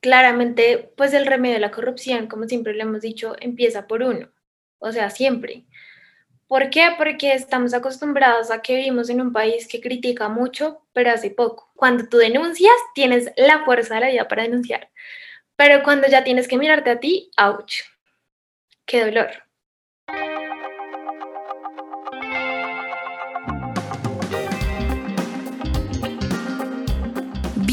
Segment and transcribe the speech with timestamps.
[0.00, 4.30] claramente, pues el remedio de la corrupción, como siempre le hemos dicho, empieza por uno,
[4.78, 5.64] o sea, siempre.
[6.46, 6.94] ¿Por qué?
[6.96, 11.70] Porque estamos acostumbrados a que vivimos en un país que critica mucho, pero hace poco.
[11.74, 14.90] Cuando tú denuncias, tienes la fuerza de la vida para denunciar.
[15.56, 17.82] Pero cuando ya tienes que mirarte a ti, ouch.
[18.86, 19.47] Qué dolor.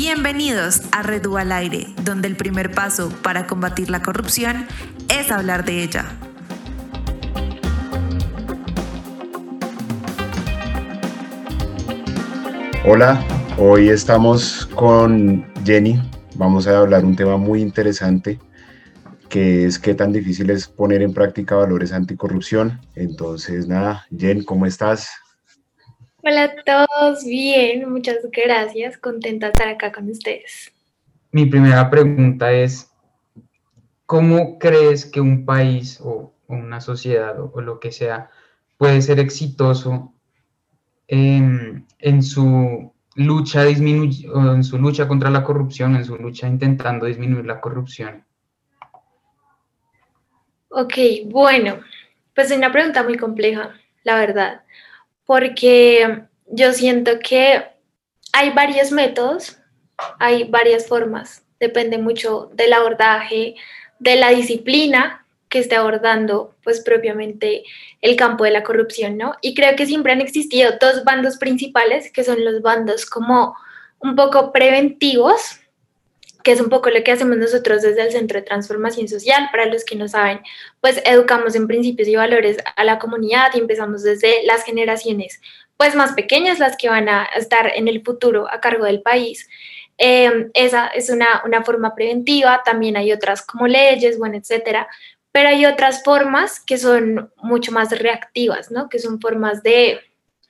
[0.07, 4.67] Bienvenidos a Redu al Aire, donde el primer paso para combatir la corrupción
[5.09, 6.05] es hablar de ella.
[12.85, 13.19] Hola,
[13.57, 15.99] hoy estamos con Jenny.
[16.35, 18.39] Vamos a hablar un tema muy interesante
[19.27, 22.79] que es qué tan difícil es poner en práctica valores anticorrupción.
[22.93, 25.09] Entonces, nada, Jen, ¿cómo estás?
[26.27, 30.73] Hola a todos, bien, muchas gracias, contenta de estar acá con ustedes.
[31.31, 32.91] Mi primera pregunta es,
[34.07, 38.31] ¿cómo crees que un país o una sociedad o, lo que sea
[38.75, 40.15] puede ser exitoso
[41.07, 41.85] en,
[42.23, 48.25] su lucha en su lucha contra la corrupción, en su lucha intentando disminuir la corrupción?
[50.69, 50.93] Ok,
[51.27, 51.81] bueno,
[52.33, 54.63] pues es una pregunta muy compleja, la verdad,
[55.25, 57.65] porque yo siento que
[58.31, 59.57] hay varios métodos,
[60.19, 63.55] hay varias formas, depende mucho del abordaje,
[63.99, 67.63] de la disciplina que esté abordando pues propiamente
[68.01, 69.35] el campo de la corrupción, ¿no?
[69.41, 73.55] Y creo que siempre han existido dos bandos principales, que son los bandos como
[73.99, 75.59] un poco preventivos,
[76.45, 79.49] que es un poco lo que hacemos nosotros desde el Centro de Transformación Social.
[79.51, 80.41] Para los que no saben,
[80.79, 85.41] pues educamos en principios y valores a la comunidad y empezamos desde las generaciones
[85.75, 89.49] pues más pequeñas, las que van a estar en el futuro a cargo del país.
[89.97, 94.87] Eh, esa es una, una, forma preventiva, también hay otras como leyes, bueno, etcétera,
[95.31, 98.87] pero hay otras formas que son mucho más reactivas, ¿no?
[98.87, 99.99] Que son formas de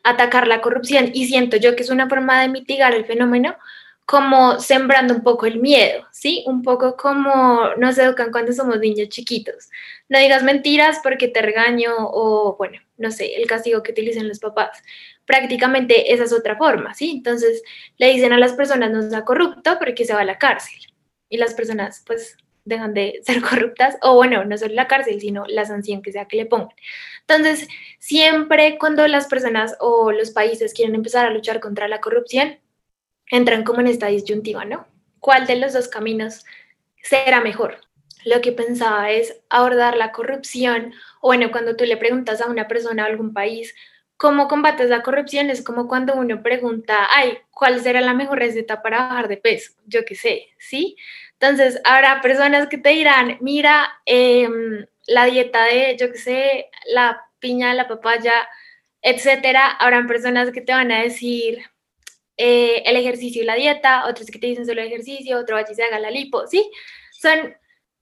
[0.04, 3.56] atacar la corrupción y siento yo que es una forma de mitigar el fenómeno
[4.06, 6.44] como sembrando un poco el miedo, ¿sí?
[6.48, 9.70] Un poco como nos educan cuando somos niños chiquitos.
[10.10, 14.40] No digas mentiras porque te regaño o, bueno, no sé, el castigo que utilicen los
[14.40, 14.84] papás.
[15.26, 17.12] Prácticamente esa es otra forma, ¿sí?
[17.12, 17.64] Entonces
[17.98, 20.80] le dicen a las personas no sea corrupto porque se va a la cárcel.
[21.30, 25.46] Y las personas, pues, dejan de ser corruptas, o bueno, no solo la cárcel, sino
[25.48, 26.70] la sanción que sea que le pongan.
[27.22, 27.68] Entonces,
[27.98, 32.60] siempre cuando las personas o los países quieren empezar a luchar contra la corrupción,
[33.30, 34.88] entran como en esta disyuntiva, ¿no?
[35.20, 36.46] ¿Cuál de los dos caminos
[37.02, 37.80] será mejor?
[38.26, 42.68] Lo que pensaba es abordar la corrupción, o bueno, cuando tú le preguntas a una
[42.68, 43.76] persona o algún país,
[44.18, 45.50] ¿cómo combates la corrupción?
[45.50, 49.74] Es como cuando uno pregunta, ay, ¿cuál será la mejor receta para bajar de peso?
[49.86, 50.96] Yo qué sé, ¿sí?
[51.34, 57.22] Entonces, habrá personas que te dirán, mira, em, la dieta de, yo qué sé, la
[57.40, 58.34] piña, la papaya,
[59.02, 59.68] etcétera.
[59.68, 61.60] Habrán personas que te van a decir
[62.38, 65.84] eh, el ejercicio y la dieta, otros que te dicen solo ejercicio, otro y se
[65.84, 66.70] haga la lipo, ¿sí?
[67.12, 67.56] Son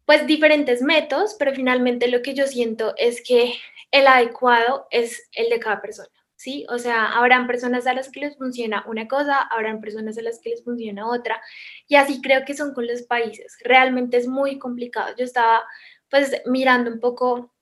[0.05, 3.53] pues diferentes métodos, pero finalmente lo que yo siento es que
[3.91, 6.09] el adecuado es el de cada persona.
[6.43, 6.65] ¿sí?
[6.69, 10.39] O sea, habrán personas a las que les funciona una cosa, habrán personas a las
[10.41, 11.41] que les funciona otra,
[11.87, 13.57] y así creo que son con los países.
[13.63, 15.15] Realmente es muy complicado.
[15.17, 15.63] Yo estaba
[16.09, 17.53] pues mirando un poco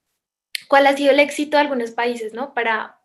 [0.68, 2.56] cuál ha sido el éxito de algunos países, ¿no?
[2.56, 3.00] Para,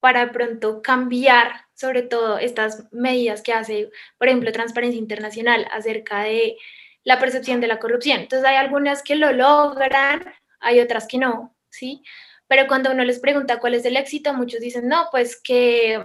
[0.00, 6.56] para pronto cambiar sobre todo estas medidas que hace, por ejemplo, Transparencia Internacional acerca de
[7.04, 8.20] la percepción de la corrupción.
[8.20, 12.02] Entonces hay algunas que lo logran, hay otras que no, ¿sí?
[12.46, 16.02] Pero cuando uno les pregunta cuál es el éxito, muchos dicen, no, pues que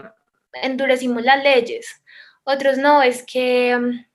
[0.54, 2.02] endurecimos las leyes.
[2.44, 4.06] Otros no, es que mm,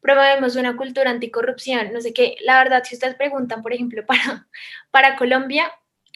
[0.00, 2.36] promovemos una cultura anticorrupción, no sé qué.
[2.40, 4.48] La verdad, si ustedes preguntan, por ejemplo, para,
[4.90, 5.70] para Colombia,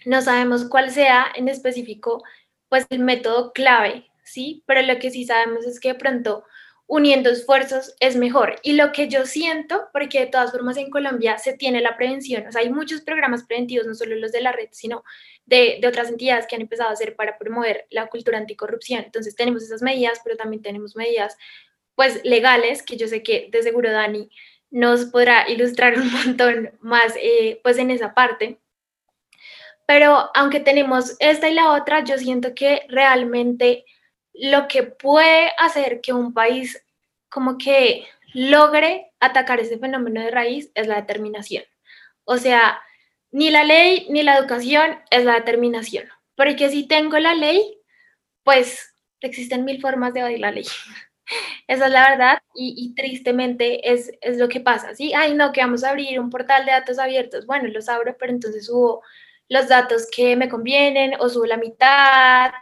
[0.04, 2.24] no sabemos cuál sea en específico,
[2.72, 4.62] pues el método clave, ¿sí?
[4.66, 6.43] Pero lo que sí sabemos es que de pronto
[6.87, 8.60] uniendo esfuerzos es mejor.
[8.62, 12.47] Y lo que yo siento, porque de todas formas en Colombia se tiene la prevención,
[12.47, 15.04] o sea, hay muchos programas preventivos, no solo los de la red, sino
[15.45, 19.04] de, otras entidades que han empezado a hacer para promover la cultura anticorrupción.
[19.04, 21.36] Entonces tenemos esas medidas, pero también tenemos medidas,
[21.95, 24.30] pues, legales, que yo sé que de seguro Dani
[24.71, 28.61] nos podrá ilustrar un montón más, eh, pues, en esa parte.
[29.87, 33.84] Pero aunque tenemos esta y la otra, yo siento que realmente
[34.33, 36.83] lo que puede hacer que un país
[37.29, 41.65] como que logre atacar ese fenómeno de raíz es la determinación.
[42.25, 42.81] O sea,
[43.31, 46.07] ni la ley ni la educación es la determinación.
[46.37, 47.79] Porque si tengo la ley,
[48.43, 50.65] pues existen mil formas de evadir la ley.
[51.67, 55.13] Esa es la verdad y, tristemente es, es, lo que pasa, ¿sí?
[55.15, 57.47] Ay, no, que vamos a abrir un portal de datos abiertos.
[57.47, 59.03] Bueno, los abro, pero entonces subo
[59.48, 62.53] los datos que me convienen o subo la mitad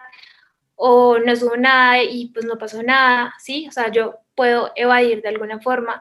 [0.74, 3.66] o no subo nada y pues no pasó nada, ¿sí?
[3.68, 6.00] O sea, yo puedo evadir de alguna forma.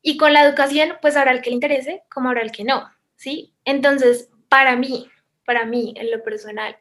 [0.00, 2.90] Y con la educación, pues habrá el que le interese como habrá el que no,
[3.16, 3.54] ¿sí?
[3.64, 5.10] Entonces, para mí,
[5.44, 6.76] para mí, en lo personal,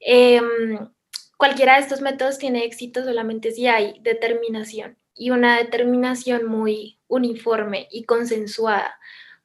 [0.00, 0.88] em,
[1.36, 7.88] cualquiera de estos métodos tiene éxito solamente si hay determinación y una determinación muy uniforme
[7.90, 8.98] y consensuada,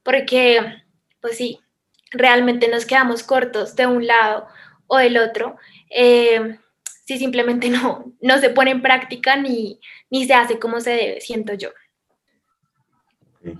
[0.03, 0.59] porque,
[1.21, 1.59] pues sí,
[2.11, 4.47] realmente nos quedamos cortos de un lado
[4.87, 5.57] o del otro
[5.89, 6.57] em,
[7.05, 11.21] si simplemente no, no se pone en práctica ni, ni se hace como se debe,
[11.21, 11.69] siento yo.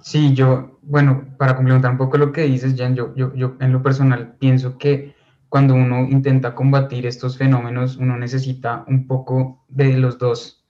[0.01, 3.71] Sí, yo, bueno, para complementar un poco lo que dices, Jan, yo, yo, yo en
[3.71, 5.15] lo personal pienso que
[5.49, 10.65] cuando uno intenta combatir estos fenómenos, uno necesita un poco de los dos.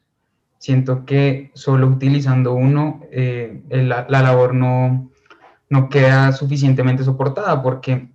[0.59, 5.09] Siento que solo utilizando uno, eh, la, labor no,
[5.69, 8.09] no queda suficientemente soportada, porque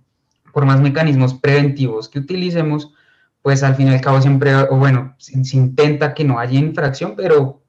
[0.51, 2.93] por más mecanismos preventivos que utilicemos,
[3.41, 7.15] pues al fin y al cabo siempre, o bueno, se, intenta que no haya infracción,
[7.15, 7.61] pero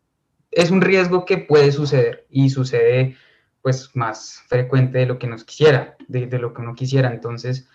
[0.51, 3.17] es un riesgo que puede suceder y sucede
[3.61, 7.11] pues más frecuente de lo que nos quisiera, de lo que uno quisiera.
[7.11, 7.67] Entonces,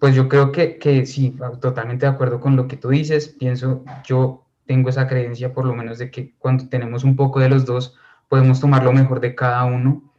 [0.00, 3.28] pues yo creo que, que, sí, totalmente de acuerdo con lo que tú dices.
[3.28, 7.50] Pienso, yo tengo esa creencia por lo menos de que cuando tenemos un poco de
[7.50, 7.94] los dos,
[8.28, 10.11] podemos tomar lo mejor de cada uno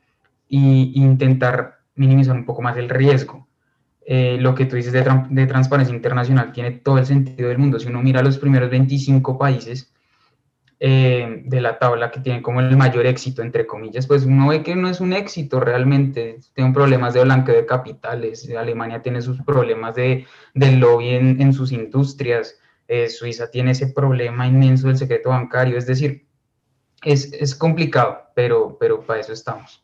[0.57, 3.47] e intentar minimizar un poco más el riesgo.
[4.05, 7.79] Eh, lo que tú dices de, de, transparencia internacional tiene todo el sentido del mundo.
[7.79, 9.93] Si uno mira los primeros 25 países,
[10.85, 14.63] eh, de la tabla que tiene como el mayor éxito, entre comillas, pues uno ve
[14.63, 16.39] que no es un éxito realmente.
[16.53, 21.53] Tienen problemas de blanqueo de capitales, Alemania tiene sus problemas de, del lobby en, en
[21.53, 22.59] sus industrias,
[22.89, 26.27] eh, Suiza tiene ese problema inmenso del secreto bancario, es decir,
[27.01, 29.82] es, es complicado, pero, pero para eso estamos.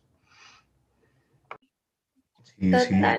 [2.59, 3.15] Sí, sí.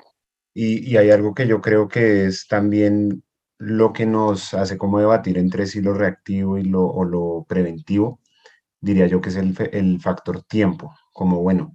[0.53, 3.23] Y, y hay algo que yo creo que es también
[3.57, 8.19] lo que nos hace como debatir entre sí lo reactivo y lo, o lo preventivo,
[8.81, 11.73] diría yo que es el, el factor tiempo, como bueno,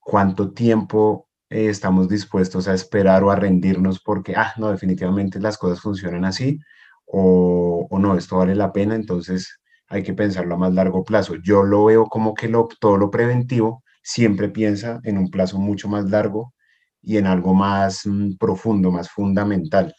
[0.00, 5.58] cuánto tiempo eh, estamos dispuestos a esperar o a rendirnos porque, ah, no, definitivamente las
[5.58, 6.60] cosas funcionan así,
[7.06, 11.36] o, o, no, esto vale la pena, entonces hay que pensarlo a más largo plazo.
[11.42, 15.88] Yo lo veo como que lo, todo lo preventivo siempre piensa en un plazo mucho
[15.88, 16.54] más largo
[17.02, 19.94] y en algo más mm, profundo, más fundamental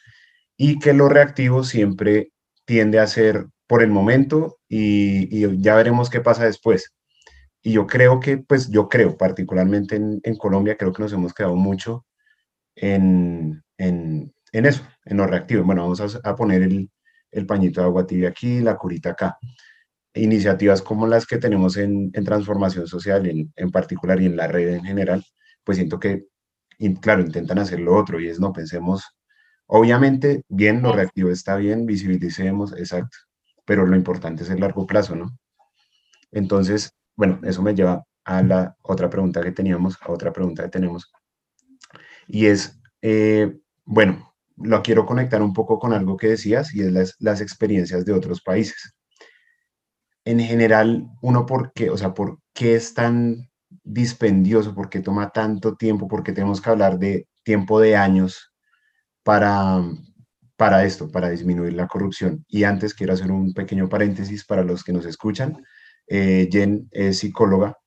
[0.63, 2.33] y que lo reactivo siempre
[2.65, 6.93] tiende a ser por el momento y, ya veremos qué pasa después.
[7.63, 11.55] Y yo creo que, pues yo creo, particularmente en, Colombia, creo que nos hemos quedado
[11.55, 12.05] mucho
[12.75, 15.63] en, en, en eso, en lo reactivo.
[15.63, 16.91] Bueno, vamos a, poner el,
[17.31, 19.39] el, pañito de agua tibia aquí, la curita acá.
[20.13, 23.25] Iniciativas como las que tenemos en, transformación social
[23.55, 25.25] en, particular y en la red en general,
[25.63, 26.27] pues siento que,
[27.01, 29.03] claro, intentan hacer lo otro y es, no, pensemos
[29.73, 33.17] Obviamente, bien, lo reactivo está bien, visibilicemos, exacto,
[33.63, 35.31] pero lo importante es el largo plazo, ¿no?
[36.33, 40.69] Entonces, bueno, eso me lleva a la otra pregunta que teníamos, a otra pregunta que
[40.71, 41.09] tenemos,
[42.27, 46.91] y es, eh, bueno, lo quiero conectar un poco con algo que decías, y es
[46.91, 48.93] las, las experiencias de otros países.
[50.25, 51.89] En general, uno, ¿por qué?
[51.89, 53.49] O sea, ¿por qué es tan
[53.93, 54.73] dispendioso?
[54.73, 56.07] ¿Por qué toma tanto tiempo?
[56.07, 58.51] ¿Por qué tenemos que hablar de tiempo de años
[59.23, 59.83] para,
[60.55, 62.45] para esto, para disminuir la corrupción.
[62.47, 65.57] Y antes quiero hacer un pequeño paréntesis para los que nos escuchan.
[66.07, 67.77] Eh, Jen es psicóloga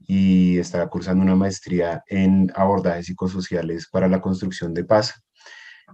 [0.00, 5.24] y está cursando una maestría en abordajes psicosociales para la construcción de paz.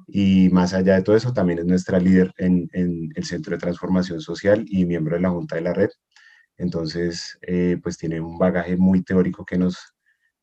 [0.06, 4.20] Y más allá de todo eso, también es nuestra líder en el Centro de Transformación
[4.20, 5.90] Social y miembro de la Junta de la Red.
[6.58, 9.94] Entonces, eh, pues tiene un bagaje muy teórico que nos,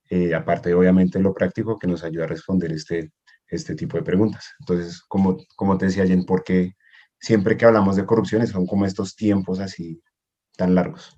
[0.09, 3.11] eh, aparte de obviamente lo práctico, que nos ayuda a responder este,
[3.47, 4.53] este tipo de preguntas.
[4.59, 6.73] Entonces, como, como te decía Jen, porque
[7.19, 10.01] siempre que hablamos de corrupción son como estos tiempos así
[10.55, 11.17] tan largos?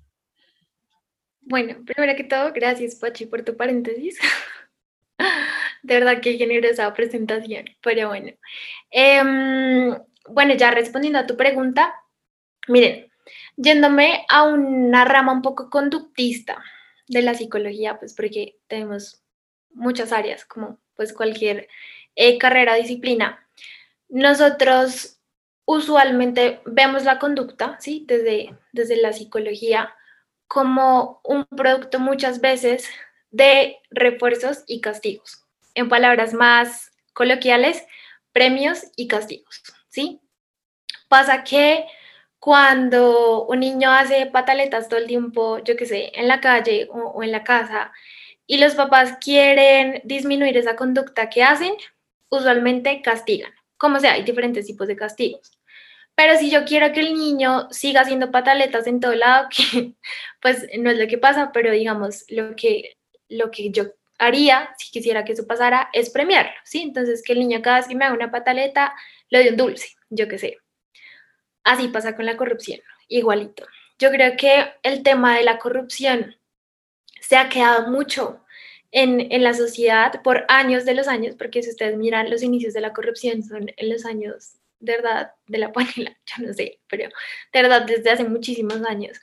[1.40, 4.18] Bueno, primero que todo, gracias Pachi por tu paréntesis.
[5.82, 8.32] De verdad que generosa presentación, pero bueno.
[8.90, 9.22] Eh,
[10.28, 11.94] bueno, ya respondiendo a tu pregunta,
[12.66, 13.07] miren,
[13.56, 16.62] yéndome a una rama un poco conductista
[17.08, 19.22] de la psicología, pues porque tenemos
[19.70, 21.68] muchas áreas, como pues cualquier
[22.16, 23.46] eh, carrera, disciplina,
[24.08, 25.18] nosotros
[25.64, 28.04] usualmente vemos la conducta, ¿sí?
[28.08, 29.94] Desde, desde la psicología,
[30.46, 32.88] como un producto muchas veces
[33.30, 35.44] de refuerzos y castigos.
[35.74, 37.84] En palabras más coloquiales,
[38.32, 40.20] premios y castigos, ¿sí?
[41.08, 41.84] Pasa que
[42.38, 47.22] cuando un niño hace pataletas todo el tiempo, yo qué sé, en la calle o,
[47.22, 47.92] en la casa,
[48.46, 51.74] y los papás quieren disminuir esa conducta que hacen,
[52.30, 53.52] usualmente castigan.
[53.76, 55.52] Como sea, hay diferentes tipos de castigos.
[56.14, 59.94] Pero si yo quiero que el niño siga haciendo pataletas en todo lado, que
[60.40, 62.96] pues no es lo que pasa, pero digamos, lo que,
[63.28, 66.82] lo que yo haría, si quisiera que eso pasara, es premiarlo, ¿sí?
[66.82, 68.94] Entonces, que el niño cada vez que me haga una pataleta,
[69.30, 70.58] le dé un dulce, yo qué sé.
[71.64, 73.66] Así pasa con la corrupción, igualito.
[73.98, 76.36] Yo creo que el tema de la corrupción
[77.20, 78.44] se ha quedado mucho
[78.90, 82.72] en, en, la sociedad por años de los años, porque si ustedes miran los inicios
[82.72, 86.80] de la corrupción son en los años, de verdad, de la panela, yo no sé,
[86.88, 87.08] pero
[87.52, 89.20] de verdad desde hace muchísimos años.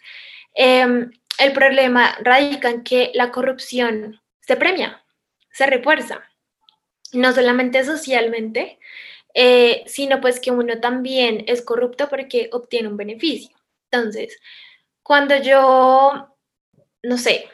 [0.53, 5.03] Em, el problema radica en que la corrupción se premia,
[5.51, 6.23] se refuerza,
[7.11, 8.79] no solamente socialmente,
[9.35, 13.55] eh, sino pues que uno también es corrupto porque obtiene un beneficio.
[13.91, 14.39] Entonces,
[15.03, 16.35] cuando yo,
[17.03, 17.49] no sé,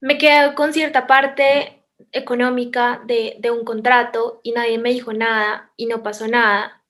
[0.00, 5.72] me quedo con cierta parte económica de, de un contrato y nadie me dijo nada
[5.76, 6.82] y no pasó nada,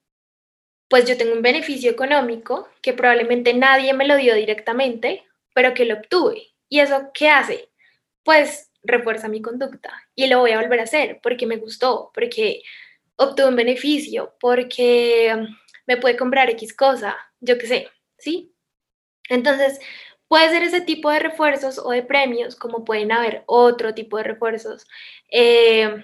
[0.89, 5.87] pues yo tengo un beneficio económico que probablemente nadie me lo dio directamente, pero que
[5.87, 6.49] lo obtuve.
[6.69, 7.71] ¿Y eso qué hace?
[8.23, 12.63] Pues refuerza mi conducta y lo voy a volver a hacer porque me gustó, porque
[13.21, 15.47] obtuve un beneficio, porque
[15.87, 18.55] me puede comprar X cosa, yo qué sé, ¿sí?
[19.29, 19.79] Entonces,
[20.27, 24.23] puede ser ese tipo de refuerzos o de premios, como pueden haber otro tipo de
[24.23, 24.87] refuerzos
[25.31, 26.03] eh,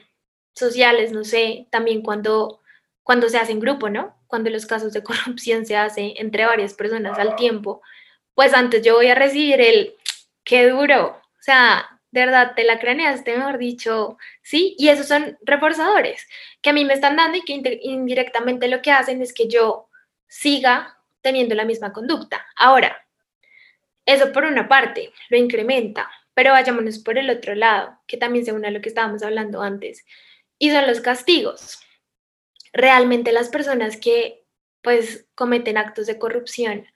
[0.54, 2.60] sociales, no sé, también cuando,
[3.02, 4.14] cuando se hace en grupo, ¿no?
[4.26, 7.80] Cuando los casos de corrupción se hacen entre varias personas al tiempo,
[8.34, 9.96] pues antes yo voy a recibir el,
[10.44, 14.74] qué duro, o sea, de verdad te la craneaste, mejor dicho, ¿sí?
[14.78, 16.26] Y esos son reforzadores
[16.62, 19.88] que a mí me están dando y que indirectamente lo que hacen es que yo
[20.28, 22.46] siga teniendo la misma conducta.
[22.56, 23.06] Ahora,
[24.04, 28.52] eso por una parte lo incrementa, pero vayámonos por el otro lado, que también se
[28.52, 30.04] une a lo que estábamos hablando antes,
[30.58, 31.80] y son los castigos.
[32.72, 34.44] Realmente las personas que
[34.82, 36.86] pues cometen actos de corrupción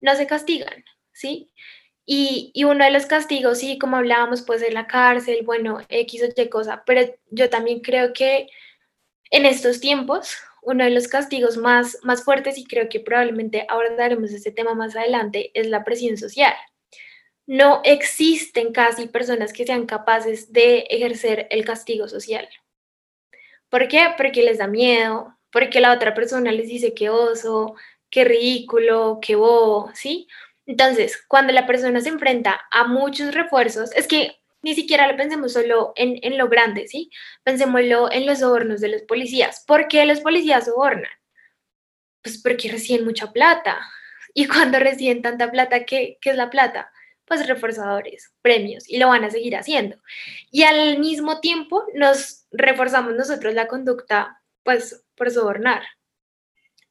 [0.00, 1.52] no se castigan, ¿sí?
[2.12, 6.42] Y, uno de los castigos, sí, como hablábamos, puede ser la cárcel, bueno, X o
[6.42, 8.48] Y cosa, pero yo también creo que
[9.30, 14.32] en estos tiempos, uno de los castigos más, más fuertes, y creo que probablemente abordaremos
[14.32, 16.52] ese tema más adelante, es la presión social.
[17.46, 22.48] No existen casi personas que sean capaces de ejercer el castigo social.
[23.68, 24.02] ¿Por qué?
[24.16, 27.76] Porque les da miedo, porque la otra persona les dice que oso,
[28.10, 30.26] qué ridículo, qué bobo, ¿sí?
[30.70, 35.52] Entonces, cuando la persona se enfrenta a muchos refuerzos, es que ni siquiera lo pensemos
[35.52, 37.10] solo en, lo grande, ¿sí?
[37.42, 39.64] Pensémoslo en los sobornos de los policías.
[39.66, 41.10] ¿Por qué los policías sobornan?
[42.22, 43.80] Pues porque reciben mucha plata.
[44.32, 46.92] Y cuando reciben tanta plata, ¿qué, qué es la plata?
[47.24, 49.96] Pues reforzadores, premios, y lo van a seguir haciendo.
[50.52, 55.82] Y al mismo tiempo nos reforzamos nosotros la conducta, pues, por sobornar.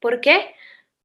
[0.01, 0.53] ¿Por qué?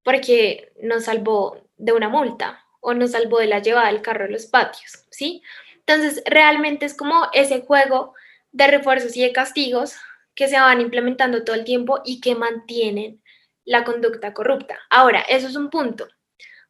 [0.02, 4.28] Porque nos salvó de una multa, o nos salvó de la llevada del carro a
[4.28, 5.42] los patios, ¿sí?
[5.78, 8.14] Entonces, realmente es como ese juego
[8.52, 9.96] de refuerzos y de castigos
[10.34, 13.22] que se van implementando todo el tiempo y que mantienen
[13.64, 14.78] la conducta corrupta.
[14.90, 16.08] Ahora, eso es un punto.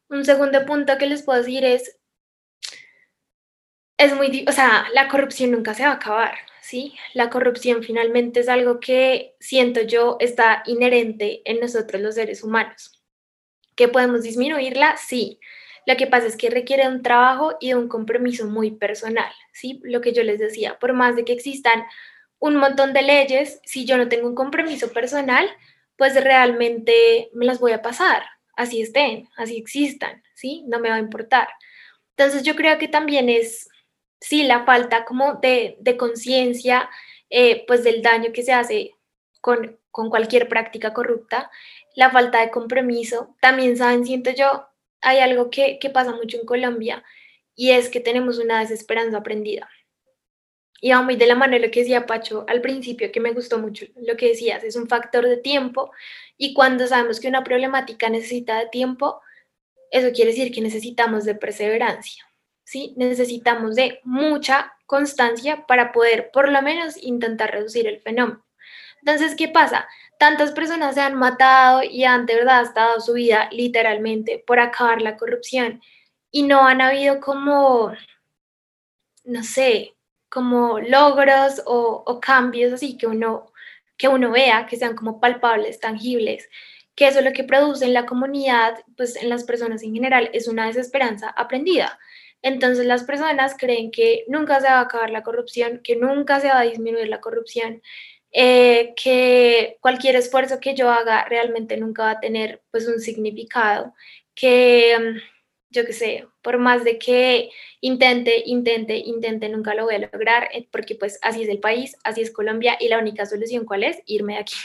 [0.09, 1.97] Un segundo punto que les puedo decir es,
[3.97, 6.95] es muy, o sea, la corrupción nunca se va a acabar, ¿sí?
[7.13, 13.03] La corrupción finalmente es algo que siento yo está inherente en nosotros los seres humanos.
[13.75, 14.95] ¿Que podemos disminuirla?
[14.95, 15.39] Sí,
[15.85, 19.79] lo que pasa es que requiere un trabajo y un compromiso muy personal, ¿sí?
[19.83, 21.83] Lo que yo les decía, por más de que existan
[22.39, 25.49] un montón de leyes, si yo no tengo un compromiso personal,
[25.95, 28.23] pues realmente me las voy a pasar,
[28.55, 30.63] así estén, así existan, ¿sí?
[30.67, 31.47] No me va a importar.
[32.17, 33.69] Entonces yo creo que también es,
[34.19, 36.89] sí, la falta como de, conciencia,
[37.29, 38.95] eh, pues del daño que se hace
[39.41, 41.51] con, con cualquier práctica corrupta,
[41.95, 43.35] la falta de compromiso.
[43.39, 44.67] También saben, siento yo,
[45.05, 47.03] hay algo que, pasa mucho en Colombia
[47.55, 49.69] y es que tenemos una desesperanza aprendida.
[50.81, 53.59] Y va muy de la mano lo que decía Pacho al principio, que me gustó
[53.59, 55.91] mucho lo que decías, es un factor de tiempo
[56.37, 59.21] y cuando sabemos que una problemática necesita de tiempo,
[59.91, 62.25] eso quiere decir que necesitamos de perseverancia,
[62.63, 62.93] ¿sí?
[62.97, 68.45] Necesitamos de mucha constancia para poder por lo menos intentar reducir el fenómeno.
[68.99, 69.87] Entonces, ¿qué pasa?
[70.25, 74.99] Tantas personas se han matado y han de verdad dado su vida literalmente por acabar
[74.99, 75.83] la corrupción
[76.31, 77.93] y no han habido como,
[79.23, 79.93] no sé,
[80.27, 83.53] como logros o, cambios así que uno,
[83.97, 86.49] que uno vea, que sean como palpables, tangibles,
[86.95, 90.47] que eso lo que produce en la comunidad, pues en las personas en general, es
[90.47, 91.99] una desesperanza aprendida.
[92.41, 96.47] Entonces las personas creen que nunca se va a acabar la corrupción, que nunca se
[96.47, 97.83] va a disminuir la corrupción,
[98.31, 103.93] eh, que cualquier esfuerzo que yo haga realmente nunca va a tener pues un significado,
[104.35, 105.17] que mm,
[105.69, 107.49] yo qué sé, por más de que
[107.81, 111.97] intente, intente, intente, nunca lo voy a lograr, eh, porque pues así es el país,
[112.03, 114.55] así es Colombia y la única solución cuál es irme de aquí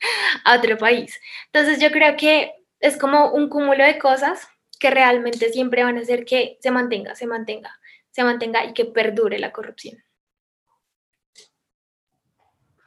[0.44, 1.20] a otro país.
[1.52, 6.02] Entonces yo creo que es como un cúmulo de cosas que realmente siempre van a
[6.02, 7.78] hacer que se mantenga, se mantenga,
[8.10, 10.02] se mantenga y que perdure la corrupción.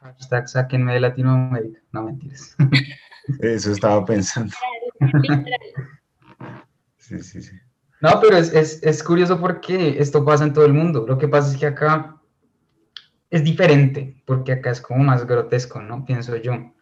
[0.00, 1.80] Hashtag sáquenme de Latinoamérica.
[1.92, 2.56] No mentiras.
[3.40, 4.54] Eso estaba pensando.
[6.98, 7.56] Sí, sí, sí.
[8.02, 11.06] No, pero es, es, es, curioso porque esto pasa en todo el mundo.
[11.08, 12.20] Lo que pasa es que acá
[13.30, 16.04] es diferente, porque acá es como más grotesco, ¿no?
[16.04, 16.74] Pienso yo.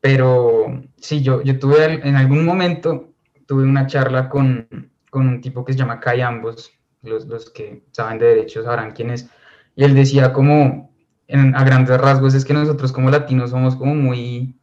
[0.00, 3.12] Pero sí, yo, yo tuve en algún momento,
[3.46, 7.84] tuve una charla con, con un tipo que se llama Kai Ambos, los, los que
[7.92, 9.28] saben de derechos sabrán quién es,
[9.76, 10.89] y él decía como,
[11.30, 14.54] en, a grandes rasgos, es que nosotros como latinos somos como muy,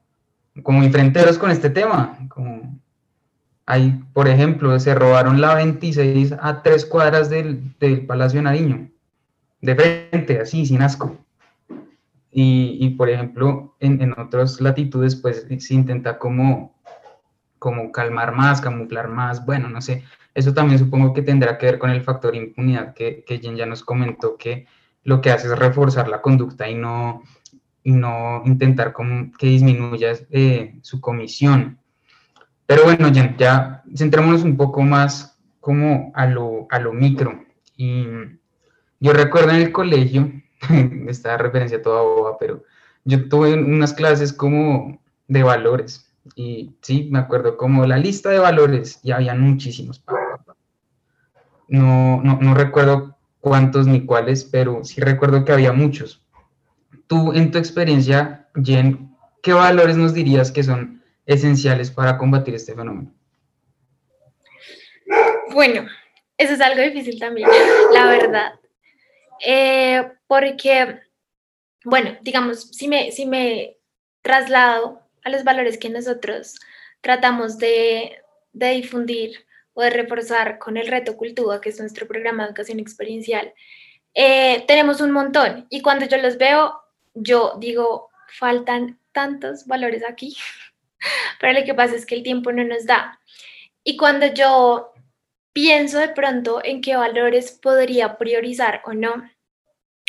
[0.63, 2.77] como muy fronteros con este tema, como
[3.69, 8.89] Ahí, por ejemplo, se robaron la 26 a tres cuadras del, del Palacio Nariño,
[9.59, 11.17] de frente, así, sin asco.
[12.31, 16.77] Y, y por ejemplo, en, en, otras latitudes, pues se intenta como,
[17.59, 20.05] como calmar más, camuflar más, bueno, no sé.
[20.33, 23.65] Eso también supongo que tendrá que ver con el factor impunidad que, que Jen ya
[23.65, 24.65] nos comentó, que
[25.07, 27.23] lo que hace es reforzar la conducta y no,
[27.81, 28.93] y no intentar
[29.39, 31.79] que disminuya eh, su comisión.
[32.65, 37.41] Pero bueno, ya, ya centrémonos un poco más como a lo, a lo micro.
[37.77, 38.05] Y
[38.99, 40.29] yo recuerdo en el colegio,
[41.07, 42.65] esta referencia toda boba, pero
[43.05, 44.99] yo tuve unas clases como
[45.29, 46.13] de valores.
[46.35, 50.03] Y sí, me acuerdo como la lista de valores, y habían muchísimos.
[51.69, 53.16] No, no, no recuerdo
[53.47, 56.21] cuántos ni cuáles, pero sí recuerdo que había muchos.
[57.07, 62.75] Tú, en tu experiencia, Jen, ¿qué valores nos dirías que son esenciales para combatir este
[62.75, 63.13] fenómeno?
[65.53, 65.87] Bueno,
[66.37, 67.49] eso es algo difícil también,
[67.93, 68.53] la verdad.
[69.45, 70.99] Eh, porque,
[71.85, 73.77] bueno, digamos, si me, si me
[74.21, 76.59] traslado a los valores que nosotros
[77.01, 78.17] tratamos de,
[78.51, 79.46] de difundir
[79.77, 83.53] o de reforzar con el reto Cultura, que es nuestro programa de educación experiencial,
[84.15, 85.67] eh, tenemos un montón.
[85.69, 86.73] Y cuando yo los veo,
[87.13, 90.35] yo digo, faltan tantos valores aquí
[91.39, 93.19] pero lo que pasa es que el tiempo no nos da.
[93.83, 94.93] Y cuando yo
[95.53, 99.29] pienso de pronto en qué valores podría priorizar o no,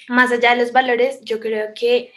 [0.09, 2.15] más allá de los valores, yo creo que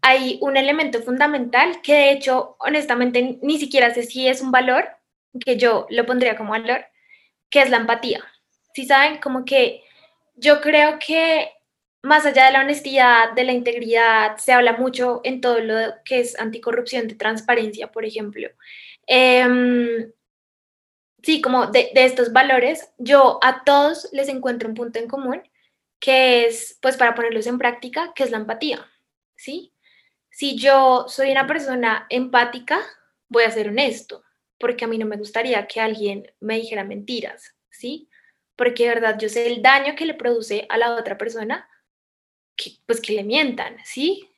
[0.00, 4.88] hay un elemento fundamental que de hecho, honestamente, ni siquiera sé si es un valor,
[5.44, 6.86] que yo lo pondría como valor,
[7.54, 8.20] que es la empatía.
[8.74, 9.84] Si saben, como que
[10.34, 11.52] yo creo que
[12.02, 16.18] más allá de la honestidad, de la integridad, se habla mucho en todo lo que
[16.18, 18.48] es anticorrupción, de transparencia, por ejemplo.
[19.06, 20.10] Em,
[21.22, 25.40] sí, como de, de, estos valores, yo a todos les encuentro un punto en común,
[26.00, 28.84] que es, pues para ponerlos en práctica, que es la empatía,
[29.36, 29.72] ¿sí?
[30.28, 32.80] Si yo soy una persona empática,
[33.28, 34.24] voy a ser honesto,
[34.64, 38.08] porque a mí no me gustaría que alguien me dijera mentiras, ¿sí?
[38.56, 41.68] Porque de verdad yo sé el daño que le produce a la otra persona
[42.86, 44.30] pues que le mientan, ¿sí?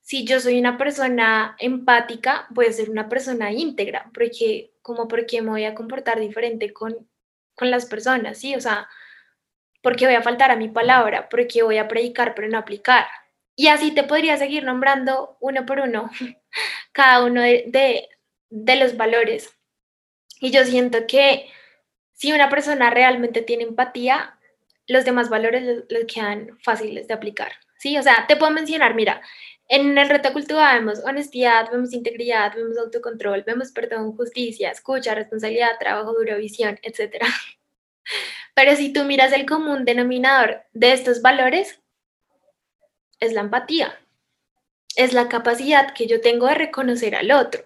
[0.00, 5.42] Si yo soy una persona empática, voy a ser una persona íntegra, porque como porque
[5.42, 7.08] me voy a comportar diferente con,
[7.54, 8.56] con las personas, ¿sí?
[8.56, 8.88] O sea,
[9.80, 13.06] porque voy a faltar a mi palabra, porque voy a predicar pero no aplicar.
[13.54, 16.10] Y así te podría seguir nombrando uno por uno
[16.92, 18.08] cada uno de,
[18.50, 19.57] de los valores.
[20.40, 21.50] Y yo siento que
[22.12, 24.38] si una persona realmente tiene empatía,
[24.86, 27.52] los demás valores les, quedan fáciles de aplicar.
[27.78, 27.96] ¿sí?
[27.98, 29.22] O sea, te puedo mencionar, mira,
[29.68, 35.78] en el reto cultura vemos honestidad, vemos integridad, vemos autocontrol, vemos perdón, justicia, escucha, responsabilidad,
[35.78, 37.22] trabajo duro, visión, etc.
[38.54, 41.80] Pero si tú miras el común denominador de estos valores,
[43.20, 43.98] es la empatía,
[44.96, 47.62] es la capacidad que yo tengo de reconocer al otro.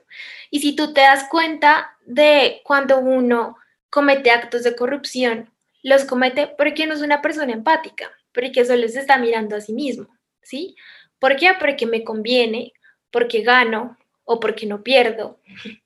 [0.52, 3.56] Y si tú te das cuenta de cuando uno
[3.88, 5.50] comete actos de corrupción,
[5.82, 9.72] los comete porque no es una persona empática, porque solo se está mirando a sí
[9.72, 10.08] mismo,
[10.42, 10.76] ¿sí?
[11.18, 11.52] ¿Por qué?
[11.58, 12.74] Porque me conviene,
[13.10, 15.40] porque gano o porque no pierdo,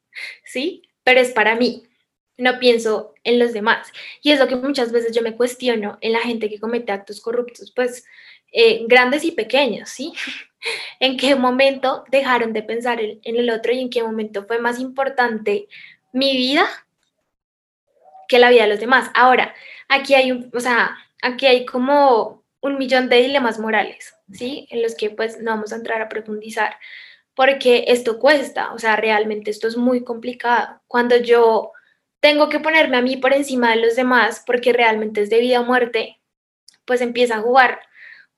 [0.45, 0.83] ¿sí?
[1.05, 1.85] Pero es para mí,
[2.37, 3.93] no pienso en los demás.
[4.21, 7.21] Y es lo que muchas veces yo me cuestiono en la gente que comete actos
[7.21, 8.05] corruptos, pues
[8.59, 10.15] eh, grandes y pequeños, ¿sí?
[10.99, 14.81] ¿En qué momento dejaron de pensar en, el otro y en qué momento fue más
[14.81, 15.69] importante
[16.15, 16.67] mi vida
[18.29, 19.11] que la vida de los demás?
[19.13, 19.55] Ahora,
[19.91, 24.67] aquí hay un, o sea, aquí hay como un millón de dilemas morales, ¿sí?
[24.71, 26.79] En los que pues no vamos a entrar a profundizar,
[27.35, 30.81] porque esto cuesta, o sea, realmente esto es muy complicado.
[30.87, 31.73] Cuando yo
[32.21, 35.61] tengo que ponerme a mí por encima de los demás, porque realmente es de vida
[35.61, 36.23] o muerte,
[36.87, 37.81] pues empieza a jugar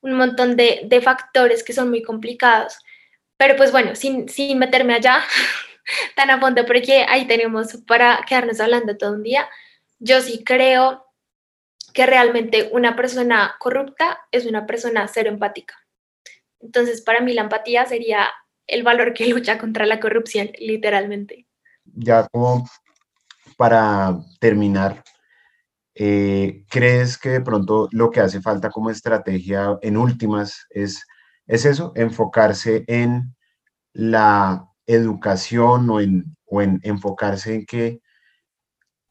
[0.01, 2.79] un montón de, de factores que son muy complicados.
[3.37, 5.23] Pero pues bueno, sin, sin meterme allá
[6.17, 9.49] tan a fondo, porque ahí tenemos para quedarnos hablando todo un día,
[9.99, 11.05] yo sí creo
[11.95, 15.75] que realmente una persona corrupta es una persona cero empática.
[16.61, 18.29] Entonces, para mí la empatía sería
[18.67, 21.47] el valor que lucha contra la corrupción, literalmente.
[21.85, 22.69] Ya como
[23.57, 25.03] para terminar,
[26.01, 31.05] eh, ¿crees que de pronto lo que hace falta como estrategia en últimas es,
[31.49, 33.35] es eso, enfocarse en
[33.93, 38.01] la educación o en, o en enfocarse en que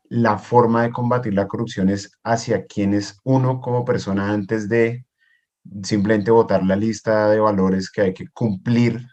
[0.10, 5.06] la forma de combatir la corrupción es hacia quienes uno como persona antes de
[5.84, 9.06] simplemente votar la lista de valores que hay que cumplir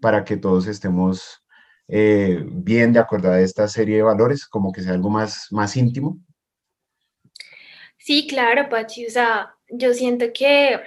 [0.00, 1.44] para que todos estemos
[1.88, 5.76] eh, bien de acuerdo a esta serie de valores, como que sea algo más, más
[5.76, 6.18] íntimo?
[8.06, 9.06] Sí, claro, Pachi.
[9.06, 10.80] O sea, yo siento que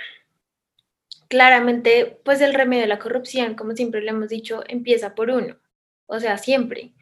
[1.27, 5.57] claramente, pues el remedio de la corrupción, como siempre le hemos dicho, empieza por uno.
[6.07, 6.93] O sea, siempre.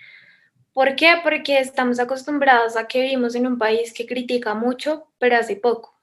[0.74, 1.14] ¿Por qué?
[1.24, 5.96] Porque estamos acostumbrados a que vivimos en un país que critica mucho, pero hace poco.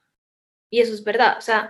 [0.69, 1.37] Y eso es verdad.
[1.37, 1.69] O sea,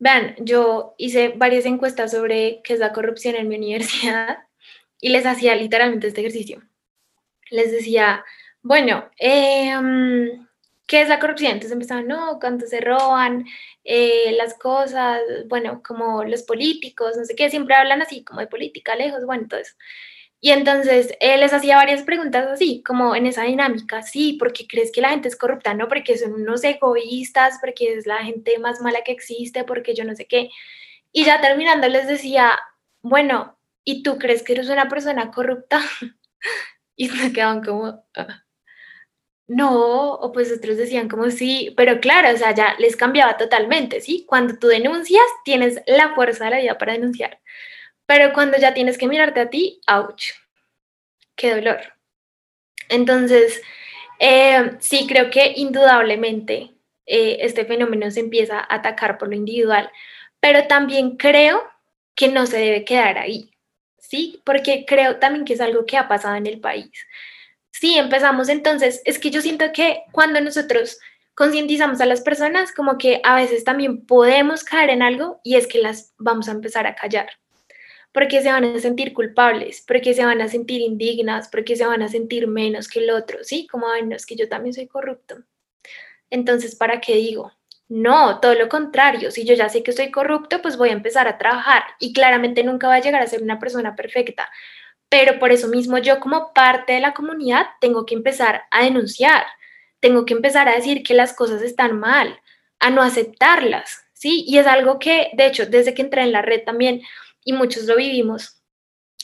[0.00, 4.38] vean, yo hice varias encuestas sobre qué es la corrupción en mi universidad
[5.00, 6.62] y les hacía literalmente este ejercicio.
[7.50, 8.24] Les decía,
[8.62, 10.47] bueno, em,
[10.88, 11.52] ¿qué es la corrupción?
[11.52, 13.46] Entonces empezaban, no, cuánto se roban
[13.84, 18.48] eh, las cosas, bueno, como los políticos, no sé qué, siempre hablan así, como de
[18.48, 19.74] política lejos, bueno, todo eso.
[20.40, 24.92] Y entonces él les hacía varias preguntas así, como en esa dinámica, sí, porque crees
[24.92, 28.80] que la gente es corrupta, no, porque son unos egoístas, porque es la gente más
[28.80, 30.50] mala que existe, porque yo no sé qué.
[31.12, 32.58] Y ya terminando les decía,
[33.02, 35.80] bueno, ¿y tú crees que eres una persona corrupta?
[36.96, 38.44] y se quedaban como, ah,
[39.48, 44.00] no, o pues otros decían como sí, pero claro, o sea, ya les cambiaba totalmente,
[44.02, 44.24] ¿sí?
[44.28, 47.40] Cuando tú denuncias, tienes la fuerza de la vida para denunciar.
[48.06, 50.32] Pero cuando ya tienes que mirarte a ti, ouch,
[51.36, 51.80] qué dolor.
[52.90, 53.62] Entonces,
[54.18, 56.74] eh, sí creo que indudablemente
[57.06, 59.90] eh, este fenómeno se empieza a atacar por lo individual,
[60.40, 61.62] pero también creo
[62.14, 63.50] que no se debe quedar ahí,
[63.98, 64.42] ¿sí?
[64.44, 66.90] Porque creo también que es algo que ha pasado en el país.
[67.78, 70.98] Sí, empezamos entonces, es que yo siento que cuando nosotros
[71.34, 75.68] concientizamos a las personas, como que a veces también podemos caer en algo y es
[75.68, 77.28] que las vamos a empezar a callar
[78.12, 82.02] porque se van a sentir culpables, porque se van a sentir indignas, porque se van
[82.02, 83.68] a sentir menos que el otro, ¿sí?
[83.68, 85.36] Como, ay, no, es que yo también soy corrupto.
[86.30, 87.52] Entonces, ¿para qué digo?
[87.88, 91.28] No, todo lo contrario, si yo ya sé que soy corrupto, pues voy a empezar
[91.28, 94.50] a trabajar y claramente nunca va a llegar a ser una persona perfecta,
[95.08, 99.44] pero por eso mismo yo como parte de la comunidad tengo que empezar a denunciar,
[100.00, 102.40] tengo que empezar a decir que las cosas están mal,
[102.78, 104.44] a no aceptarlas, ¿sí?
[104.46, 107.02] Y es algo que, de hecho, desde que entré en la red también,
[107.44, 108.62] y muchos lo vivimos,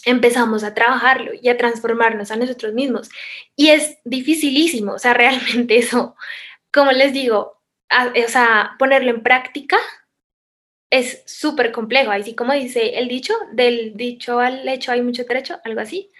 [0.04, 3.10] empezamos a trabajarlo y a transformarnos a nosotros mismos.
[3.56, 6.16] Y es dificilísimo, o sea, realmente eso,
[6.72, 9.78] como les digo, o sea, ponerlo en práctica
[10.94, 12.12] es súper complejo.
[12.12, 16.12] Así como dice el dicho, del dicho al hecho hay mucho trecho, algo así.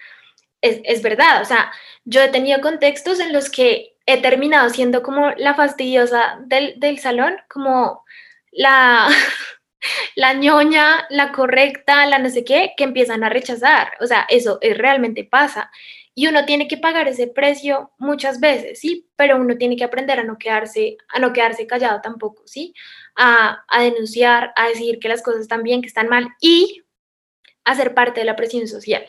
[0.61, 1.71] Es, es verdad, o sea,
[2.05, 6.99] yo he tenido contextos en los que he terminado siendo como la fastidiosa del, del
[6.99, 8.05] salón, como
[8.51, 9.09] la,
[10.17, 13.93] la ñoña, la correcta, la no sé qué, que empiezan a rechazar.
[14.01, 15.71] O sea, eso es, realmente pasa.
[16.15, 19.09] Y uno tiene que pagar ese precio muchas veces, ¿sí?
[19.17, 22.75] Pero uno tiene que aprender a no quedarse, a no quedarse callado tampoco, ¿sí?
[23.17, 26.83] A, a denunciar, a decir que las cosas están bien, que están mal y
[27.65, 29.05] a ser parte de la presión social.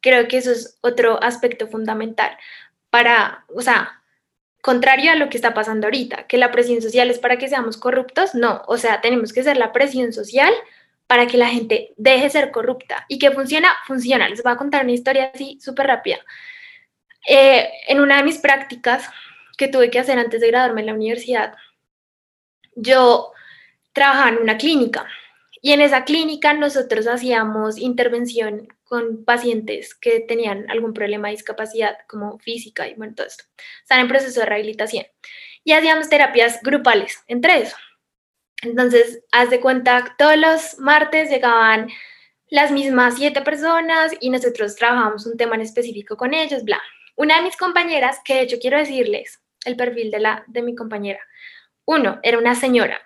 [0.00, 2.36] Creo que eso es otro aspecto fundamental
[2.90, 4.02] para, o sea,
[4.64, 7.76] contrario a lo que está pasando ahorita, que la presión social es para que seamos
[7.76, 10.52] corruptos, no, o sea, tenemos que ser la presión social
[11.06, 13.04] para que la gente deje de ser corrupta.
[13.08, 13.72] ¿Y que funciona?
[13.86, 14.28] Funciona.
[14.28, 16.18] Les voy a contar una historia así súper rápida.
[17.28, 19.08] Eh, en una de mis prácticas
[19.56, 21.54] que tuve que hacer antes de graduarme en la universidad,
[22.74, 23.32] yo
[23.92, 25.06] trabajaba en una clínica
[25.62, 31.96] y en esa clínica nosotros hacíamos intervención con pacientes que tenían algún problema de discapacidad
[32.06, 33.44] como física y bueno, todo esto.
[33.80, 35.06] Están en proceso de rehabilitación.
[35.64, 37.76] Y hacíamos terapias grupales entre eso.
[38.64, 41.88] Entonces, haz de cuenta, todos los martes llegaban
[42.48, 46.80] las mismas siete personas y nosotros trabajamos un tema en específico con ellos, bla.
[47.16, 50.74] Una de mis compañeras, que de hecho quiero decirles el perfil de, la, de mi
[50.74, 51.20] compañera,
[51.84, 53.00] uno, era una señora,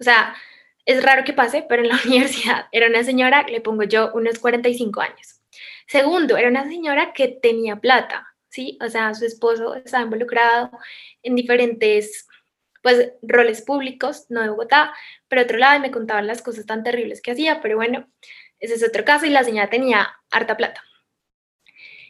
[0.00, 0.34] o sea,
[0.84, 4.38] es raro que pase, pero en la universidad era una señora, le pongo yo unos
[4.38, 5.40] 45 años.
[5.86, 8.78] Segundo, era una señora que tenía plata, ¿sí?
[8.80, 10.70] O sea, su esposo estaba involucrado
[11.22, 12.27] en diferentes
[12.88, 14.94] pues roles públicos, no de Bogotá,
[15.28, 18.08] pero otro lado y me contaban las cosas tan terribles que hacía, pero bueno,
[18.60, 20.82] ese es otro caso y la señora tenía harta plata.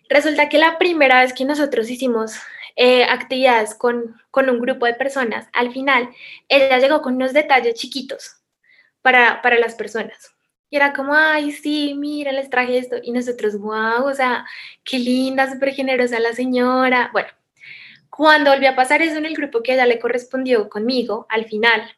[0.09, 2.39] Resulta que la primera vez que nosotros hicimos
[2.77, 6.11] eh, actividades con, con, un grupo de personas, al final
[6.49, 8.37] ella llegó con unos detalles chiquitos
[9.03, 10.33] para, para las personas.
[10.71, 12.99] Y era como, ay, sí, mira, les traje esto.
[13.03, 14.47] Y nosotros, wow, o sea,
[14.85, 17.11] qué linda, súper generosa la señora.
[17.13, 17.31] Bueno,
[18.19, 21.89] cuando volvió a pasar eso en el grupo que ella le correspondió conmigo, al final,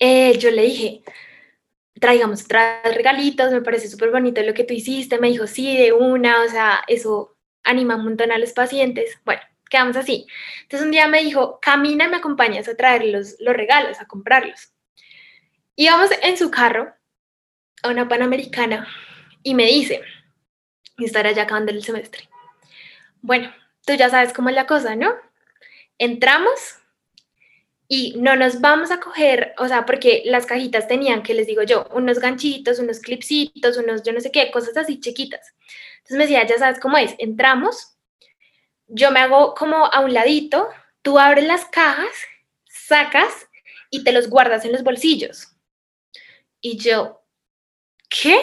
[0.00, 1.04] eh, yo le dije,
[2.00, 5.20] traigamos tres regalitos, me parece súper bonito lo que tú hiciste.
[5.20, 9.16] Me dijo, sí, de una, o sea, eso anima un montón a los pacientes.
[9.24, 10.26] Bueno, quedamos así.
[10.62, 14.74] Entonces un día me dijo, camina, me acompañas a traer los, los regalos, a comprarlos.
[15.76, 16.92] Íbamos en su carro
[17.84, 18.88] a una panamericana
[19.44, 20.02] y me dice,
[20.98, 22.28] y estará ya acabando el semestre.
[23.20, 23.52] Bueno,
[23.86, 25.14] tú ya sabes cómo es la cosa, ¿no?
[25.98, 26.76] Entramos
[27.88, 31.62] y no nos vamos a coger, o sea, porque las cajitas tenían, que les digo
[31.62, 35.54] yo, unos ganchitos, unos clipsitos, unos yo no sé qué, cosas así chiquitas.
[35.98, 37.96] Entonces me decía, ya sabes cómo es, entramos,
[38.86, 40.68] yo me hago como a un ladito,
[41.02, 42.14] tú abres las cajas,
[42.66, 43.48] sacas
[43.90, 45.48] y te los guardas en los bolsillos.
[46.60, 47.22] Y yo,
[48.08, 48.38] ¿qué?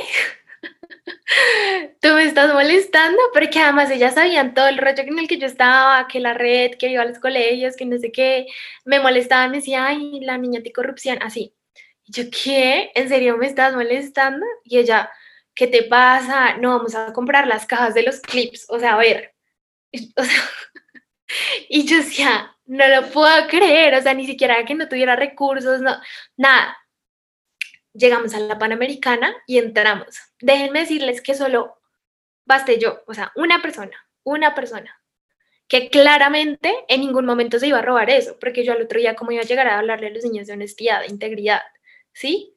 [2.02, 5.48] Tú me estás molestando porque además ellas sabían todo el rollo en el que yo
[5.48, 8.48] estaba, que la red, que iba a los colegios, que no sé qué,
[8.86, 11.54] me molestaban, me decía, ay, la niña de corrupción, así.
[12.06, 12.92] Y yo, ¿qué?
[12.96, 14.46] ¿En serio me estás molestando?
[14.64, 15.12] Y ella,
[15.54, 16.58] ¿qué te pasa?
[16.58, 19.36] No, vamos a comprar las cajas de los clips, o sea, a ver.
[20.16, 20.44] O sea,
[21.70, 25.82] y yo decía, no lo puedo creer, o sea, ni siquiera que no tuviera recursos,
[25.82, 26.00] no,
[26.38, 26.78] nada
[28.00, 30.20] llegamos a la Panamericana y entramos.
[30.40, 31.78] Déjenme decirles que solo
[32.46, 35.00] basté yo, o sea, una persona, una persona,
[35.68, 39.16] que claramente en ningún momento se iba a robar eso, porque yo al otro día
[39.16, 41.62] como iba a llegar a hablarle a los niños de honestidad, de integridad,
[42.12, 42.56] ¿sí?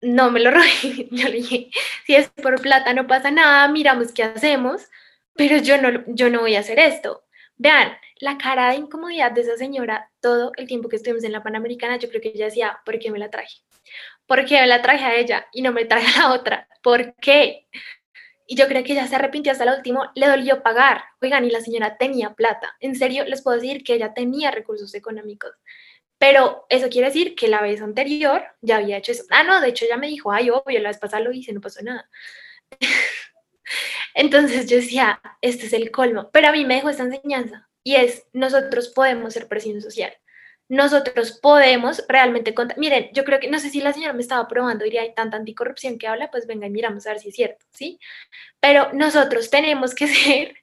[0.00, 1.70] No me lo robé, yo le dije,
[2.06, 4.88] si es por plata no pasa nada, miramos qué hacemos,
[5.34, 7.24] pero yo no, yo no voy a hacer esto.
[7.56, 11.42] Vean, la cara de incomodidad de esa señora todo el tiempo que estuvimos en la
[11.42, 13.58] Panamericana, yo creo que ella decía, ¿por qué me la traje?
[14.28, 16.68] ¿Por qué me la traje a ella y no me traje a la otra?
[16.82, 17.66] ¿Por qué?
[18.46, 21.02] Y yo creo que ella se arrepintió hasta el último, le dolió pagar.
[21.22, 22.76] Oigan, y la señora tenía plata.
[22.80, 25.52] En serio, les puedo decir que ella tenía recursos económicos.
[26.18, 29.24] Pero eso quiere decir que la vez anterior ya había hecho eso.
[29.30, 31.62] Ah, no, de hecho ya me dijo, ay, obvio, la vez pasada lo hice, no
[31.62, 32.10] pasó nada.
[34.14, 36.28] Entonces yo decía, este es el colmo.
[36.32, 40.12] Pero a mí me dejó esta enseñanza y es, nosotros podemos ser presión social
[40.68, 42.78] nosotros podemos realmente contar.
[42.78, 45.38] Miren, yo creo que, no sé si la señora me estaba probando, diría, hay tanta
[45.38, 47.98] anticorrupción que habla, pues venga y miramos a ver si es cierto, ¿sí?
[48.60, 50.56] Pero nosotros tenemos que ser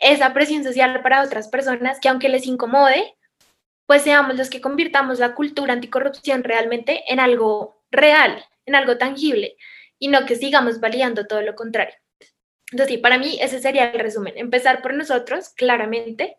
[0.00, 3.14] esa presión social para otras personas que aunque les incomode,
[3.86, 9.56] pues seamos los que convirtamos la cultura anticorrupción realmente en algo real, en algo tangible,
[9.98, 11.94] y no que sigamos validando todo lo contrario.
[12.70, 14.34] Entonces, sí, para mí ese sería el resumen.
[14.36, 16.36] Empezar por nosotros, claramente,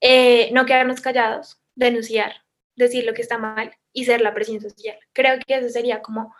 [0.00, 2.42] eh, no quedarnos callados, denunciar,
[2.78, 4.96] decir lo que está mal y ser la presión social.
[5.12, 6.34] Creo que eso sería como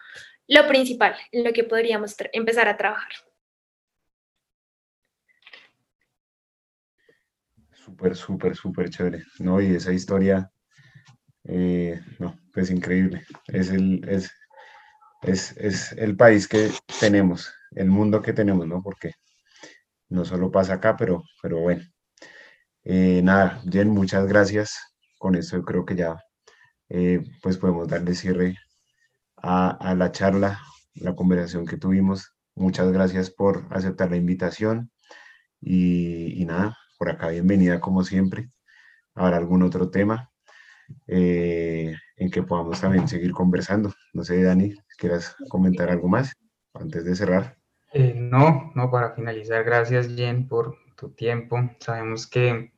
[0.46, 3.12] lo principal en lo que podríamos empezar a trabajar.
[7.72, 9.60] Súper, súper, súper chévere, ¿no?
[9.60, 10.50] Y esa historia,
[11.44, 13.24] eh, no, pues increíble.
[13.46, 14.30] Es el, es,
[15.22, 16.70] es, el país que
[17.00, 18.82] tenemos, el mundo que tenemos, ¿no?
[18.82, 19.12] Porque
[20.10, 21.82] no solo pasa acá, pero, pero bueno.
[22.84, 24.78] Eh, nada, Jen, muchas gracias.
[25.18, 26.16] Con esto creo que ya
[26.88, 28.56] eh, pues podemos darle cierre
[29.36, 30.60] a, la charla,
[30.94, 32.34] la conversación que tuvimos.
[32.54, 34.90] Muchas gracias por aceptar la invitación
[35.60, 38.50] y, nada, por acá bienvenida como siempre.
[39.14, 40.30] Habrá algún otro tema
[41.06, 43.92] eh, en que podamos también seguir conversando.
[44.12, 46.34] No sé, Dani, ¿quieras comentar algo más
[46.74, 47.58] antes de cerrar?
[47.92, 51.58] Eh, no, no, para finalizar, gracias Jen por tu tiempo.
[51.80, 52.72] Sabemos que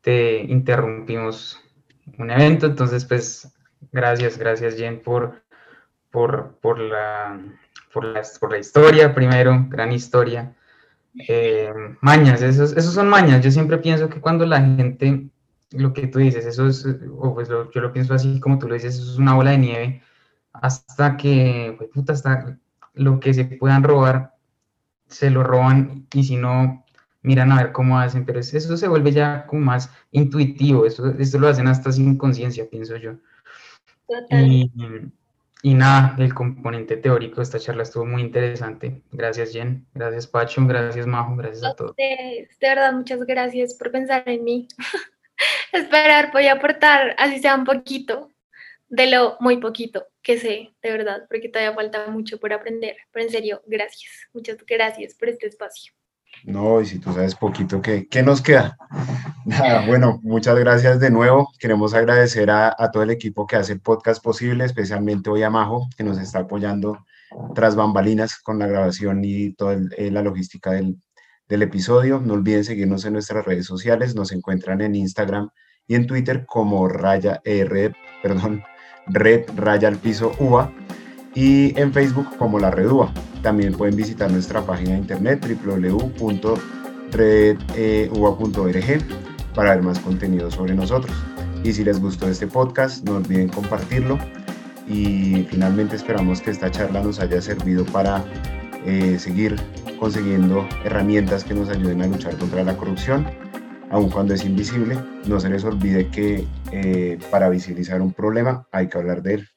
[0.00, 1.60] te interrumpimos
[2.18, 2.66] un evento.
[2.66, 3.52] Entonces, pues,
[3.92, 5.42] gracias, gracias Jen por,
[6.10, 7.40] por, por, la,
[7.92, 10.54] por, la, por la historia, primero, gran historia.
[11.26, 13.42] Eh, mañas, esos, esos son mañas.
[13.44, 15.28] Yo siempre pienso que cuando la gente
[15.72, 16.86] lo que tú dices, eso es,
[17.18, 19.58] o pues yo lo pienso así como tú lo dices, eso es una bola de
[19.58, 20.02] nieve
[20.52, 22.58] hasta que, pues, puta, hasta
[22.94, 24.34] lo que se puedan robar,
[25.06, 26.84] se lo roban y si no,
[27.28, 31.38] miran a ver cómo hacen, pero eso se vuelve ya como más intuitivo, eso, esto
[31.38, 33.16] lo hacen hasta sin conciencia, pienso yo.
[34.30, 34.70] Y,
[35.62, 39.02] y, nada, el componente teórico de esta charla estuvo muy interesante.
[39.12, 39.86] Gracias, Jen.
[39.92, 40.64] Gracias, Pacho.
[40.66, 41.36] Gracias, Majo.
[41.36, 41.94] Gracias a todos.
[41.96, 44.66] De, de verdad, muchas gracias por pensar en mí.
[45.72, 48.30] Esperar, voy a aportar, así sea un poquito,
[48.88, 52.96] de lo muy poquito que sé, de verdad, porque todavía falta mucho por aprender.
[53.12, 54.12] Pero en serio, gracias.
[54.32, 55.92] Muchas gracias por este espacio.
[56.44, 58.76] No, y si tú sabes poquito, ¿qué, qué nos queda?
[59.86, 61.48] Bueno, muchas gracias de nuevo.
[61.58, 65.88] Queremos agradecer a, todo el equipo que hace el podcast posible, especialmente hoy a Majo,
[65.96, 66.98] que nos está apoyando
[67.54, 71.00] tras bambalinas con la grabación y toda eh, la logística del,
[71.48, 72.20] del episodio.
[72.20, 74.14] No olviden seguirnos en nuestras redes sociales.
[74.14, 75.48] Nos encuentran en Instagram
[75.86, 78.62] y en Twitter como raya, eh, red, perdón,
[79.06, 80.72] red raya al piso UA
[81.38, 83.12] y en Facebook como la Redúa.
[83.42, 86.34] También pueden visitar nuestra página de internet www.redua.org
[89.54, 91.16] para ver más contenido sobre nosotros.
[91.62, 94.18] Y si les gustó este podcast, no olviden compartirlo.
[94.88, 98.24] Y finalmente esperamos que esta charla nos haya servido para
[98.84, 99.54] eh, seguir
[100.00, 103.24] consiguiendo herramientas que nos ayuden a luchar contra la corrupción.
[103.90, 108.88] Aun cuando es invisible, no se les olvide que eh, para visibilizar un problema hay
[108.88, 109.48] que hablar de él.